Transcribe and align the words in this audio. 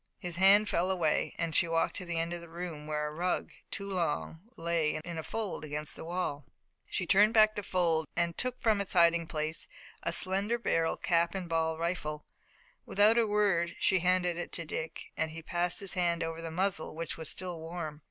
His 0.17 0.37
hand 0.37 0.67
fell 0.67 0.89
away 0.89 1.35
and 1.37 1.53
she 1.53 1.67
walked 1.67 1.95
to 1.97 2.05
the 2.05 2.17
end 2.17 2.33
of 2.33 2.41
the 2.41 2.49
room 2.49 2.87
where 2.87 3.05
a 3.05 3.11
rug, 3.13 3.51
too 3.69 3.87
long, 3.87 4.41
lay 4.57 4.95
in 5.05 5.19
a 5.19 5.23
fold 5.23 5.63
against 5.63 5.95
the 5.95 6.03
wall. 6.03 6.43
She 6.89 7.05
turned 7.05 7.35
back 7.35 7.55
the 7.55 7.61
fold 7.61 8.07
and 8.15 8.35
took 8.35 8.59
from 8.59 8.81
its 8.81 8.93
hiding 8.93 9.27
place 9.27 9.67
a 10.01 10.11
slender 10.11 10.57
barreled 10.57 11.03
cap 11.03 11.35
and 11.35 11.47
ball 11.47 11.77
rifle. 11.77 12.25
Without 12.83 13.19
a 13.19 13.27
word 13.27 13.75
she 13.77 13.99
handed 13.99 14.37
it 14.37 14.51
to 14.53 14.65
Dick 14.65 15.11
and 15.15 15.29
he 15.29 15.43
passed 15.43 15.81
his 15.81 15.93
hand 15.93 16.23
over 16.23 16.41
the 16.41 16.49
muzzle, 16.49 16.95
which 16.95 17.15
was 17.15 17.29
still 17.29 17.59
warm. 17.59 17.99